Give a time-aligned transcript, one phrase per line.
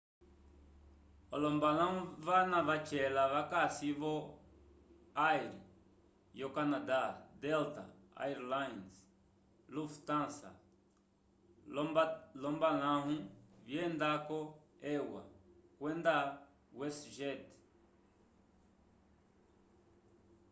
[1.35, 4.31] olombalahu vana vacela vakasi vo o
[5.31, 5.51] air
[6.39, 6.99] yo canada
[7.43, 7.83] delta
[8.25, 8.93] air lines
[9.75, 10.51] lufthansa
[11.75, 11.81] lo
[12.43, 13.13] lombalahu
[13.67, 14.39] vyenda ko
[14.95, 15.23] eua
[15.79, 16.15] kwenda
[16.79, 17.41] west jet